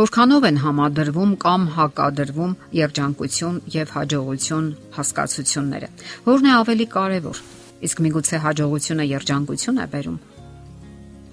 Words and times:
Որքանով 0.00 0.44
են 0.48 0.58
համադրվում 0.62 1.32
կամ 1.42 1.64
հակադրվում 1.76 2.52
երջանկություն 2.72 3.56
եւ 3.74 3.90
հաջողություն 3.92 4.68
հասկացությունները։ 4.96 5.88
Որն 6.24 6.46
է 6.48 6.52
ավելի 6.56 6.86
կարևոր։ 6.94 7.40
Իսկ 7.84 8.00
միգուցե 8.06 8.38
հաջողությունը 8.44 9.04
երջանկություն 9.10 9.80
է 9.84 9.86
բերում։ 9.94 10.16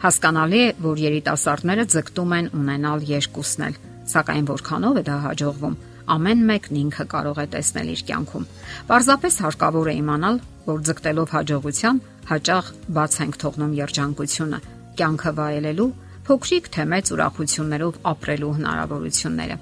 Հասկանալի 0.03 0.59
է, 0.63 0.67
որ 0.83 0.99
երիտասարդները 1.03 1.85
ձգտում 1.93 2.33
են 2.37 2.49
ունենալ 2.59 3.05
երկուսն 3.07 3.63
էլ, 3.67 3.77
սակայն 4.11 4.49
որքանով 4.51 4.99
է 4.99 5.03
դա 5.07 5.15
հաջողվում, 5.27 5.77
ամեն 6.17 6.43
մեկն 6.51 6.81
ինքը 6.81 7.05
կարող 7.13 7.39
է 7.39 7.47
տեսնել 7.55 7.93
իր 7.93 8.01
կյանքում։ 8.09 8.49
Պարզապես 8.91 9.39
հարկավոր 9.47 9.87
է 9.87 9.95
իմանալ, 10.01 10.41
որ 10.67 10.83
ձգտելով 10.91 11.31
հաջողության, 11.37 12.03
հաճախ 12.27 12.73
բաց 12.99 13.17
ենք 13.27 13.39
թողնում 13.47 13.73
երջանկությունը, 13.79 14.59
կյանքը 14.99 15.33
վայելելու 15.39 15.89
փոքրիկ 16.27 16.65
թե 16.75 16.83
մեծ 16.91 17.09
ուրախություններով 17.15 17.97
ապրելու 18.11 18.49
հնարավորությունները։ 18.57 19.55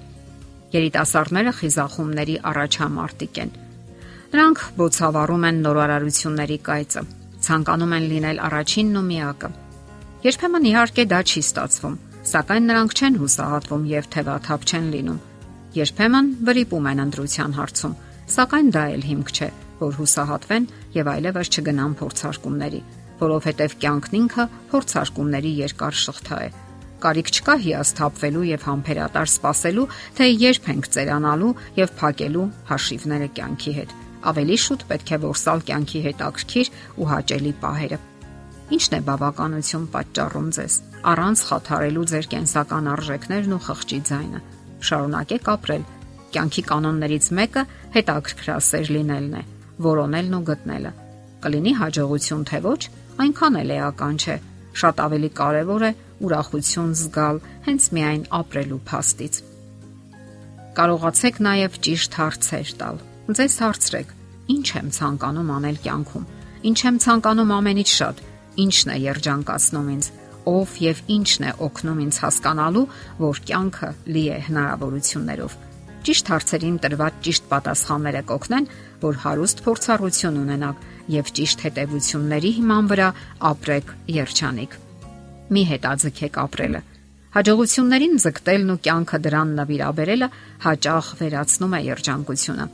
Երիտասարդները 0.72 1.52
խիզախումների 1.58 2.34
առաջամարտիկ 2.50 3.38
են։ 3.42 3.52
Նրանք 4.32 4.64
բոցավառում 4.80 5.46
են 5.50 5.60
նորարարությունների 5.66 6.58
կայծը, 6.66 7.02
ցանկանում 7.46 7.94
են 7.98 8.08
լինել 8.10 8.42
առաջինն 8.50 8.98
ու 8.98 9.04
միակը։ 9.12 9.52
Երբեմն 10.26 10.68
իհարկե 10.72 11.06
դա 11.14 11.20
չի 11.30 11.40
ստացվում, 11.46 11.96
սակայն 12.34 12.68
նրանք 12.72 12.98
չեն 12.98 13.18
հուսահատվում 13.22 13.88
եւ 13.94 14.10
թևաթափ 14.16 14.66
չեն 14.66 14.86
լինում։ 14.96 15.24
Երբեմն 15.76 16.34
վրիպում 16.50 16.90
են 16.90 17.02
ընտրության 17.06 17.56
հարցում, 17.62 17.98
սակայն 18.36 18.68
դա 18.74 18.84
էլ 18.96 19.02
հիմք 19.06 19.34
չէ, 19.38 19.50
որ 19.86 19.98
հուսահատվեն 20.02 20.70
եւ 20.98 21.10
այլևս 21.14 21.52
չգնան 21.54 21.98
փորձարկումների 22.00 22.80
որովհետև 23.20 23.74
կյանքն 23.82 24.16
ինքը 24.20 24.44
փորձարկումների 24.70 25.52
երկար 25.62 25.98
շղթա 26.06 26.38
է։ 26.46 26.48
Կարիք 26.96 27.30
չկա 27.36 27.54
հիասթափվելու 27.62 28.44
եւ 28.48 28.66
համբերատար 28.66 29.30
սпасելու, 29.30 29.86
թե 30.16 30.26
երբ 30.32 30.68
ենք 30.72 30.88
ծերանալու 30.96 31.52
եւ 31.76 31.94
փակելու 32.00 32.46
հաշիվները 32.70 33.28
կյանքի 33.36 33.72
հետ։ 33.76 33.94
Ավելի 34.26 34.56
շուտ 34.64 34.84
պետք 34.90 35.12
է 35.12 35.18
որսալ 35.26 35.64
կյանքի 35.68 36.00
հետ 36.06 36.22
ակրքիր 36.26 36.70
ու 36.96 37.08
հաճելի 37.12 37.52
պահերը։ 37.62 37.98
Ինչն 38.76 38.96
է 38.96 39.00
բավականություն 39.06 39.86
պատճառում 39.94 40.48
ձեզ։ 40.56 40.78
Առանց 41.06 41.42
խաթարելու 41.46 42.06
ձեր 42.10 42.28
կենսական 42.32 42.90
արժեքներն 42.96 43.56
ու 43.56 43.62
խղճի 43.68 44.00
ձայնը։ 44.10 44.44
Շարունակեք 44.90 45.50
ապրել։ 45.54 45.88
Կյանքի 46.34 46.62
կանոններից 46.72 47.32
մեկը 47.38 47.66
հետաքրքրասեր 47.96 48.94
լինելն 48.96 49.36
է, 49.38 49.42
որոնելն 49.86 50.40
ու 50.40 50.46
գտնելը 50.50 50.92
Կլինի 51.46 51.72
հաջողություն 51.78 52.40
թե 52.50 52.58
ոչ, 52.64 52.80
այնքան 53.22 53.56
էլ 53.60 53.68
էական 53.76 54.16
չէ։ 54.18 54.34
Շատ 54.76 55.02
ավելի 55.04 55.28
կարևոր 55.38 55.82
է 55.86 55.90
ուրախություն 56.26 56.94
զգալ 57.00 57.36
հենց 57.66 57.86
միայն 57.96 58.24
ապրելու 58.38 58.78
փաստից։ 58.90 59.38
Կարողացեք 60.76 61.38
նաև 61.46 61.76
ճիշտ 61.86 62.18
հարցեր 62.20 62.72
տալ։ 62.82 62.98
Ձեզ 63.36 63.54
հարցրեք. 63.62 64.10
Ինչ 64.56 64.66
եմ 64.74 64.88
ցանկանում 64.96 65.52
անել 65.56 65.78
կյանքում։ 65.86 66.26
Ինչ 66.66 66.78
եմ 66.86 66.98
ցանկանում 67.06 67.54
ամենից 67.56 67.94
շատ։ 67.94 68.24
Ինչն 68.66 68.90
է 68.90 68.98
երջանկացնում 69.06 69.88
ինձ 69.94 70.10
ով 70.46 70.74
եւ 70.82 70.98
ինչն 71.16 71.46
է 71.46 71.54
օգնում 71.66 72.02
ինձ 72.06 72.18
հասկանալու, 72.26 72.84
որ 73.22 73.40
կյանքը 73.46 73.88
լի 74.14 74.24
է 74.34 74.38
հնարավորություններով։ 74.46 75.56
Ճիշտ 76.06 76.28
հարցերին 76.30 76.76
տրված 76.86 77.16
ճիշտ 77.26 77.48
պատասխանները 77.50 78.22
կօգնեն, 78.30 78.68
որ 79.02 79.16
հարուստ 79.26 79.62
փորձառություն 79.66 80.38
ունենաք 80.42 80.84
եւ 81.12 81.30
ճիշտ 81.38 81.64
հետևությունների 81.66 82.50
հիման 82.58 82.90
վրա 82.90 83.08
ապրեք 83.50 83.92
երջանիկ։ 84.16 84.76
Մի 85.56 85.62
հետաձգեք 85.70 86.38
ապրելը։ 86.42 86.80
Հաջողություններին 87.36 88.14
ձգտելն 88.24 88.72
ու 88.72 88.80
կյանքը 88.86 89.18
դրան 89.26 89.50
նվիրաբերելը 89.60 90.28
հաճախ 90.66 91.08
վերացնում 91.20 91.74
է 91.76 91.80
երջանկությունը։ 91.86 92.66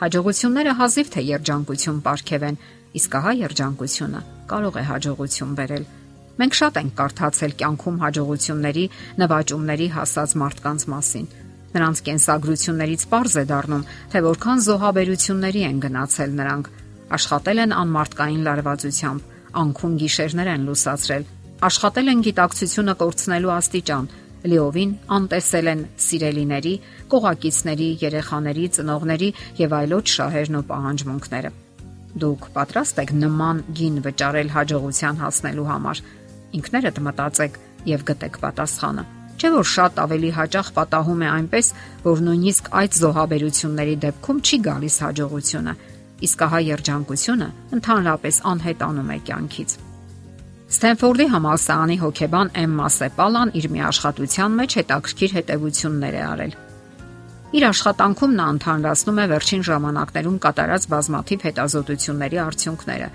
Հաջողությունները 0.00 0.74
հազիվ 0.80 1.08
թե 1.14 1.22
երջանկություն 1.30 2.00
ապարգևեն, 2.00 2.60
իսկ 3.00 3.16
ահա 3.20 3.32
երջանկությունը 3.40 4.20
կարող 4.50 4.76
է 4.80 4.84
հաջողություն 4.90 5.56
բերել։ 5.60 5.84
Մենք 6.40 6.56
շատ 6.60 6.78
ենք 6.80 6.92
կարդացել 7.00 7.52
կյանքում 7.60 8.00
հաջողությունների, 8.00 8.84
նվաճումների 9.20 9.88
հասած 9.96 10.34
մարդկանց 10.40 10.84
մասին։ 10.94 11.26
Նրանց 11.70 12.00
կենսագրություններից 12.06 13.02
པարզ 13.10 13.34
է 13.40 13.44
դառնում, 13.50 13.84
թե 14.10 14.22
որքան 14.26 14.62
զոհաբերությունների 14.66 15.62
են 15.70 15.82
գնացել 15.84 16.32
նրանք, 16.40 16.70
աշխատել 17.16 17.62
են 17.64 17.76
անմարտկային 17.80 18.42
լարվածությամբ, 18.46 19.22
անքուն 19.60 19.94
գիշերներ 20.00 20.50
են 20.54 20.66
լուսացրել, 20.70 21.24
աշխատել 21.70 22.10
են 22.10 22.20
գիտակցությունը 22.26 22.94
կորցնելու 23.00 23.54
աստիճան, 23.56 24.10
լիովին 24.50 24.92
անտեսել 25.16 25.70
են 25.70 25.82
սիրելիների, 26.00 26.74
կողակիցների, 27.12 27.88
երեխաների, 28.00 28.64
ծնողների 28.76 29.28
եւ 29.60 29.74
այլոց 29.80 30.14
շահերն 30.16 30.58
ու 30.60 30.64
պահանջմունքները։ 30.70 31.50
Դուք 32.20 32.46
պատրաստ 32.56 33.02
եք 33.04 33.12
նման 33.20 33.62
գին 33.76 34.00
վճարել 34.06 34.48
հաջողության 34.56 35.20
հասնելու 35.20 35.68
համար։ 35.70 36.02
Ինքներդ 36.60 37.02
մտածեք 37.06 37.58
եւ 37.90 38.06
գտեք 38.10 38.40
պատասխանը։ 38.44 39.04
Չէ 39.40 39.50
որ 39.54 39.68
շատ 39.72 40.00
ավելի 40.04 40.30
հաճախ 40.36 40.66
պատահում 40.76 41.22
է 41.24 41.28
այնպես, 41.30 41.68
որ 42.04 42.18
նույնիսկ 42.26 42.66
այդ 42.80 42.96
զոհաբերությունների 43.00 43.94
դեպքում 44.04 44.40
չի 44.44 44.58
գալիս 44.66 44.96
հաջողությունը, 45.04 45.72
իսկ 46.26 46.42
ահա 46.46 46.60
երջանկությունը 46.70 47.48
ընդհանրապես 47.76 48.40
անհետանում 48.50 49.14
է 49.14 49.18
կյանքից։ 49.30 49.76
Ստենֆորդի 50.70 51.26
համալսարանի 51.32 51.96
հոկեբան 52.00 52.50
Էմմա 52.60 52.88
Սեպալան 52.94 53.50
իր 53.58 53.64
մի 53.74 53.80
աշխատության 53.90 54.52
մեջ 54.60 54.76
հետաքրքիր 54.78 55.32
հետևություններ 55.36 56.14
է 56.14 56.22
արել։ 56.30 56.52
Իր 57.50 57.64
աշխատանքում 57.66 58.36
նա 58.38 58.46
ընդհանրացնում 58.54 59.18
է 59.18 59.24
վերջին 59.32 59.64
ժամանակներում 59.70 60.36
կատարած 60.44 60.86
բազմաթիվ 60.92 61.46
հետազոտությունների 61.48 62.38
արդյունքները։ 62.44 63.08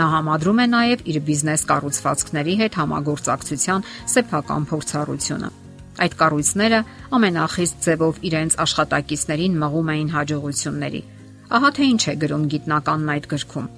Նա 0.00 0.06
համադրում 0.14 0.58
է 0.58 0.66
նաև 0.74 1.06
իր 1.10 1.20
բիզնես 1.30 1.64
կառուցվածքների 1.70 2.54
հետ 2.64 2.80
համագործակցության 2.80 3.86
սեփական 4.10 4.66
փորձառությունը։ 4.70 5.48
Այդ 6.00 6.12
կառույցները 6.20 6.82
ամենախիստ 7.20 7.80
ձևով 7.86 8.20
իրենց 8.30 8.58
աշխատակիցներին 8.66 9.58
մղում 9.62 9.90
էին 9.94 10.12
հաջողությունների 10.18 11.02
Ահա 11.50 11.70
թե 11.76 11.86
ինչ 11.90 12.02
է 12.10 12.14
գրում 12.22 12.44
գիտնականն 12.50 13.10
այդ 13.14 13.24
գրքում։ 13.30 13.68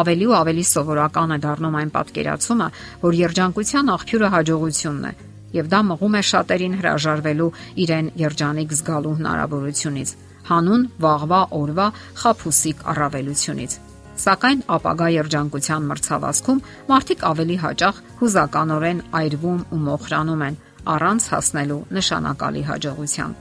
Ավելի 0.00 0.26
ու 0.30 0.34
ավելի 0.38 0.64
սովորական 0.70 1.34
է 1.34 1.38
դառնում 1.42 1.76
այն 1.80 1.90
պատկերացումը, 1.96 2.68
որ 3.02 3.16
երջանկության 3.20 3.90
աղբյուրը 3.96 4.28
հաջողությունն 4.34 5.08
է, 5.10 5.12
եւ 5.58 5.70
դա 5.72 5.80
մղում 5.90 6.14
է 6.14 6.22
շատերին 6.30 6.76
հրաժարվելու 6.78 7.48
իրեն 7.82 8.10
երջանիկ 8.20 8.74
զգալու 8.78 9.14
հնարավորությունից, 9.18 10.10
հանուն 10.50 10.86
վաղվա 11.02 11.40
օրվա 11.58 11.86
խափուսիկ 12.22 12.86
առավելությունից։ 12.94 13.76
Սակայն 14.20 14.64
ապագա 14.76 15.06
երջանկության 15.16 15.84
մրցավազքում 15.90 16.64
մարդիկ 16.90 17.20
ավելի 17.30 17.56
հաճախ 17.64 18.00
հուզականորեն 18.20 19.04
այրվում 19.20 19.60
ու 19.74 19.78
մոխրանում 19.90 20.42
են 20.46 20.58
առանց 20.94 21.28
հասնելու 21.34 21.84
նշանակալի 21.98 22.62
հաջողության։ 22.70 23.38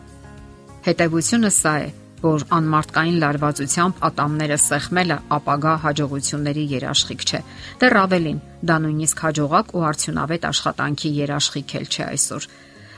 Հետևությունը 0.90 1.52
սա 1.60 1.74
է, 1.84 1.90
որ 2.24 2.44
անմարտկային 2.56 3.18
լարվածությամբ 3.24 4.00
ատամները 4.08 4.58
սեղմելը 4.64 5.18
ապագա 5.36 5.74
հաջողությունների 5.84 6.64
երաշխիք 6.74 7.24
չէ։ 7.30 7.40
Դեռ 7.84 7.96
ավելին, 8.04 8.40
դա 8.70 8.76
նույնիսկ 8.86 9.24
հաջողակ 9.26 9.74
ու 9.80 9.86
արդյունավետ 9.90 10.48
աշխատանքի 10.50 11.12
երաշխիք 11.20 11.76
էլ 11.80 11.88
չէ 11.90 12.04
այսօր։ 12.10 12.48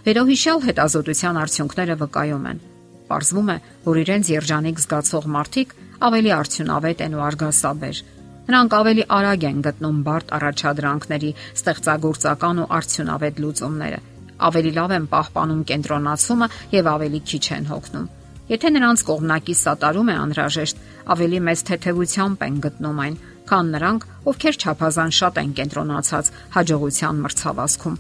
Վերոհիշյալ 0.01 0.63
հետազոտության 0.67 1.41
արդյունքները 1.41 1.97
վկայում 2.01 2.47
են։ 2.51 2.63
Պարզվում 3.11 3.51
է, 3.51 3.57
որ 3.85 4.01
իրենց 4.01 4.31
երջանիկ 4.31 4.81
զգացող 4.81 5.27
մարդիկ 5.35 5.75
ավելի 6.11 6.31
արդյունավետ 6.41 7.03
են 7.05 7.17
ու 7.17 7.25
արգասաբեր։ 7.29 8.05
Նրանք 8.51 8.71
ավելի 8.81 9.03
արագ 9.21 9.43
են 9.51 9.59
գտնում 9.67 9.99
բարդ 10.07 10.31
առաջադրանքների 10.37 11.35
ստեղծագործական 11.61 12.63
ու 12.63 12.71
արդյունավետ 12.81 13.43
լուծումները 13.45 14.01
ավելի 14.47 14.71
լավ 14.77 14.95
են 14.97 15.05
պահպանում 15.11 15.61
կենտրոնացումը 15.69 16.47
եւ 16.73 16.89
ավելի 16.95 17.21
քիչ 17.31 17.45
են 17.57 17.69
հոգնում։ 17.71 18.09
Եթե 18.51 18.69
նրանց 18.75 19.01
կողմնակի 19.07 19.53
սատարում 19.55 20.09
է 20.11 20.15
անհրաժեշտ, 20.21 20.79
ավելի 21.13 21.37
մեծ 21.47 21.61
թեթևությամբ 21.67 22.41
են 22.47 22.55
գտնում 22.65 22.97
այն, 23.03 23.13
քան 23.47 23.69
նրանք, 23.75 24.01
ովքեր 24.31 24.57
չափազանց 24.61 25.19
շատ 25.21 25.39
են 25.41 25.53
կենտրոնացած 25.59 26.31
հաջողության 26.55 27.21
մրցավազքում։ 27.25 27.95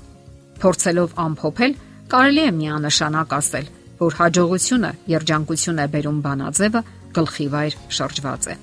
Փորձելով 0.61 1.15
ամփոփել, 1.25 1.77
կարելի 2.11 2.43
է 2.43 2.51
միանշանակ 2.59 3.35
ասել, 3.39 3.71
որ 4.01 4.17
հաջողությունը 4.19 4.91
երջանկություն 5.11 5.79
է 5.81 5.87
բերում 5.95 6.19
բանաձևը 6.25 6.81
գլխի 7.15 7.47
վայր 7.55 7.79
շրջված 8.01 8.49
է։ 8.51 8.55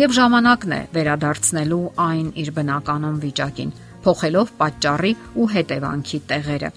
Եվ 0.00 0.14
ժամանակն 0.20 0.72
է 0.76 0.80
վերադարձնելու 0.92 1.84
այն 2.04 2.28
իր 2.42 2.50
բնականon 2.60 3.16
վիճակին, 3.24 3.74
փոխելով 4.04 4.52
պատճառի 4.60 5.12
ու 5.40 5.48
հետևանքի 5.56 6.20
տեղերը։ 6.30 6.70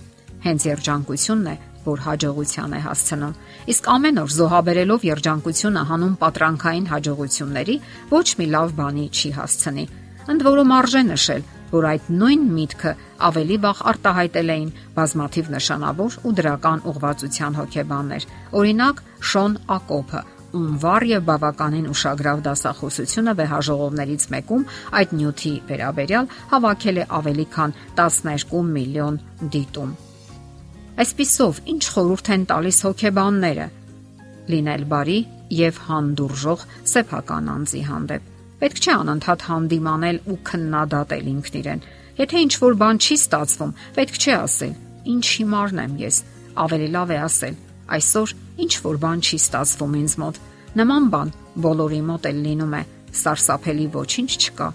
Հենց 0.43 0.67
երջանկությունն 0.71 1.51
է, 1.51 1.55
որ 1.87 2.03
հաջողության 2.07 2.75
է 2.77 2.79
հասցնում։ 2.87 3.35
Իսկ 3.73 3.89
ամեն 3.93 4.21
օր 4.23 4.31
զոհաբերելով 4.37 5.07
երջանկությունը 5.09 5.83
հանուն 5.89 6.15
պատրանքային 6.23 6.87
հաջողությունների 6.93 7.75
ոչ 8.13 8.27
մի 8.39 8.47
լավ 8.55 8.77
բանի 8.79 9.05
չի 9.13 9.33
հասցնի։ 9.39 9.85
Ընդ 10.33 10.45
որում 10.47 10.73
արժե 10.79 11.01
նշել, 11.13 11.41
որ 11.73 11.87
այդ 11.89 12.11
նույն 12.19 12.43
միտքը 12.57 12.91
ավելի 13.27 13.57
վաղ 13.63 13.81
արտահայտել 13.91 14.53
էին 14.53 14.69
բազմաթիվ 14.99 15.49
նշանավոր 15.55 16.17
ու 16.23 16.35
դրական 16.39 16.85
ուղղվածության 16.91 17.57
հոգեբաններ։ 17.59 18.27
Օրինակ 18.61 19.03
Շոն 19.33 19.57
Ակոփը, 19.77 20.21
ում 20.53 20.77
վառ 20.83 21.05
եւ 21.09 21.27
բավականին 21.29 21.89
ուշագրավ 21.93 22.45
դասախոսությունը 22.47 23.35
վեհաժողովներից 23.41 24.29
մեկում 24.37 24.65
այդ 25.01 25.17
նյութի 25.17 25.53
վերաբերյալ 25.73 26.31
հավաքել 26.53 27.03
է 27.03 27.09
ավելի 27.19 27.47
քան 27.57 27.77
12 27.99 28.65
միլիոն 28.77 29.21
դիտում։ 29.57 29.95
Այսպիսով, 30.93 31.63
ինչ 31.73 31.83
խորհուրդ 31.93 32.27
են 32.33 32.43
տալիս 32.53 32.79
հոգեբանները 32.85 33.65
լինել 34.53 34.83
բարի 34.91 35.17
եւ 35.53 35.79
հանդուրժող 35.87 36.63
սեփական 36.91 37.49
անձի 37.53 37.81
հանդեպ։ 37.87 38.29
Պետք 38.63 38.79
չէ 38.83 38.93
անընդհատ 38.93 39.45
հանդիմանել 39.49 40.19
ու 40.33 40.37
քննադատել 40.49 41.29
ինքն 41.33 41.57
իրեն։ 41.59 41.83
Եթե 42.19 42.43
ինչ 42.45 42.53
որ 42.63 42.77
բան 42.83 43.01
չի 43.03 43.17
ստացվում, 43.23 43.73
պետք 43.97 44.19
չէ 44.23 44.35
ասել. 44.43 44.73
«Ինչ 45.03 45.25
հիմարն 45.33 45.79
եմ 45.83 45.95
ես»։ 46.03 46.17
Ավելի 46.63 46.89
լավ 46.93 47.09
է 47.11 47.17
ասել. 47.23 47.55
«Այսօր 47.97 48.35
ինչ 48.63 48.73
որ 48.83 48.99
բան 49.03 49.23
չի 49.23 49.37
ստացվում 49.43 49.97
ինձ 50.03 50.13
մոտ»։ 50.23 50.39
Նման 50.79 51.09
բան 51.13 51.33
բոլորի 51.65 52.01
մոտ 52.13 52.29
էլ 52.29 52.39
լինում 52.47 52.77
է։ 52.77 52.83
Սարսափելի 53.23 53.89
ոչինչ 53.97 54.31
չկա 54.43 54.69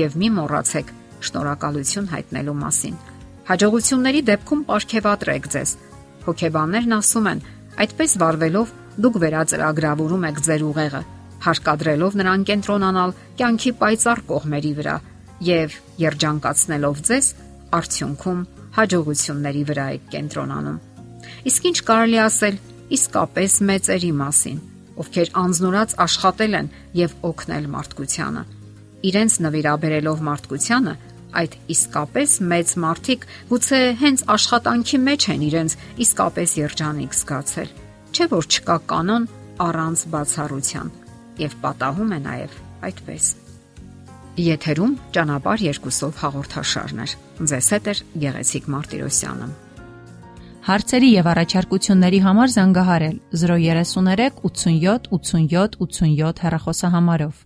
եւ 0.00 0.16
մի 0.22 0.32
մոռացեք 0.38 0.96
շնորհակալություն 1.26 2.10
հայտնելու 2.16 2.58
մասին։ 2.62 3.15
Հաջողությունների 3.46 4.20
դեպքում 4.26 4.62
ապարքեվատրեք 4.66 5.44
ձեզ։ 5.54 5.72
Հոգեբաններն 6.26 6.94
ասում 6.96 7.26
են, 7.30 7.42
այդպես 7.84 8.14
վարվելով 8.22 8.72
դուք 9.06 9.18
վերածրագրավորում 9.22 10.26
եք 10.26 10.40
ձեր 10.46 10.64
ուղեղը, 10.66 11.02
հարկադրելով 11.46 12.16
նրան 12.20 12.46
կենտրոնանալ 12.50 13.14
կյանքի 13.38 13.72
պայծառ 13.82 14.22
կողմերի 14.30 14.72
վրա 14.80 14.96
եւ 15.46 15.76
երջանկացնելով 16.02 17.02
ձեզ, 17.06 17.26
արդյունքում 17.76 18.40
հաջողությունների 18.76 19.62
վրա 19.70 19.86
եք 19.94 20.08
կենտրոնանում։ 20.16 20.78
Իսկ 21.46 21.68
ինչ 21.70 21.78
կարելի 21.86 22.18
ասել 22.26 22.56
իսկապես 22.96 23.52
մեծերի 23.70 24.12
մասին, 24.26 24.58
ովքեր 25.06 25.30
անznորած 25.46 25.94
աշխատել 26.06 26.56
են 26.60 26.70
եւ 26.98 27.14
օգնել 27.30 27.66
մարդկությանը։ 27.76 28.42
Իրենց 29.06 29.32
նվիրաբերելով 29.46 30.22
մարդկությանը 30.26 30.94
այդ 31.40 31.56
իսկապես 31.74 32.36
մեծ 32.52 32.74
մարդիկ 32.84 33.26
գուցե 33.50 33.80
հենց 34.02 34.22
աշխատանքի 34.36 35.00
մեջ 35.06 35.26
են 35.34 35.42
իրենց 35.48 35.76
իսկապես 36.06 36.54
երջանիկ 36.60 37.18
զգացել։ 37.20 37.74
Չէ 38.16 38.28
որ 38.32 38.48
չկա 38.52 38.76
կանոն 38.92 39.28
առանց 39.66 40.06
բացառության 40.12 40.94
եւ 41.46 41.58
պատահում 41.64 42.16
է 42.16 42.20
նաեւ 42.26 42.56
այդպես։ 42.86 43.28
Եթերում 44.36 44.96
ճանապար 45.16 45.62
երկուսով 45.64 46.18
հաղորդաշարն 46.20 46.98
է։ 47.04 47.06
Ձեզ 47.52 47.68
հետ 47.72 47.86
է 47.92 47.94
Գեղեցիկ 48.24 48.68
Մարտիրոսյանը։ 48.74 49.48
Հարցերի 50.66 51.08
եւ 51.14 51.26
առաջարկությունների 51.30 52.20
համար 52.26 52.52
զանգահարել 52.56 53.18
033 53.42 54.40
87 54.44 55.10
87 55.14 55.76
87 55.80 56.42
հեռախոսահամարով։ 56.46 57.45